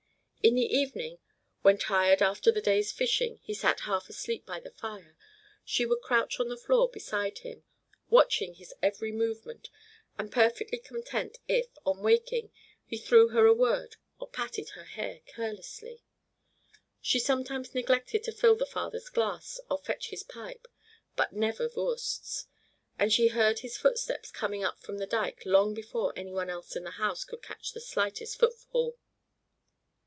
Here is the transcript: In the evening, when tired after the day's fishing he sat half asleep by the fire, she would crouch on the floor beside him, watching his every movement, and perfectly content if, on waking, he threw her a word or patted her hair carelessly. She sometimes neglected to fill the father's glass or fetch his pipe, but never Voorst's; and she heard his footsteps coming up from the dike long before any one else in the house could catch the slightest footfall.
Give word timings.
In 0.43 0.55
the 0.55 0.75
evening, 0.75 1.19
when 1.61 1.77
tired 1.77 2.19
after 2.23 2.51
the 2.51 2.63
day's 2.63 2.91
fishing 2.91 3.37
he 3.43 3.53
sat 3.53 3.81
half 3.81 4.09
asleep 4.09 4.43
by 4.43 4.59
the 4.59 4.71
fire, 4.71 5.15
she 5.63 5.85
would 5.85 6.01
crouch 6.01 6.39
on 6.39 6.49
the 6.49 6.57
floor 6.57 6.89
beside 6.89 7.37
him, 7.45 7.63
watching 8.09 8.55
his 8.55 8.73
every 8.81 9.11
movement, 9.11 9.69
and 10.17 10.31
perfectly 10.31 10.79
content 10.79 11.37
if, 11.47 11.67
on 11.85 12.01
waking, 12.01 12.51
he 12.83 12.97
threw 12.97 13.27
her 13.27 13.45
a 13.45 13.53
word 13.53 13.97
or 14.19 14.27
patted 14.31 14.69
her 14.69 14.85
hair 14.85 15.21
carelessly. 15.27 16.01
She 17.01 17.19
sometimes 17.19 17.75
neglected 17.75 18.23
to 18.23 18.31
fill 18.31 18.55
the 18.55 18.65
father's 18.65 19.09
glass 19.09 19.59
or 19.69 19.77
fetch 19.77 20.09
his 20.09 20.23
pipe, 20.23 20.67
but 21.15 21.33
never 21.33 21.69
Voorst's; 21.69 22.47
and 22.97 23.13
she 23.13 23.27
heard 23.27 23.59
his 23.59 23.77
footsteps 23.77 24.31
coming 24.31 24.63
up 24.63 24.81
from 24.81 24.97
the 24.97 25.05
dike 25.05 25.45
long 25.45 25.75
before 25.75 26.11
any 26.15 26.31
one 26.31 26.49
else 26.49 26.75
in 26.75 26.83
the 26.83 26.91
house 26.97 27.23
could 27.23 27.43
catch 27.43 27.73
the 27.73 27.79
slightest 27.79 28.39
footfall. 28.39 28.97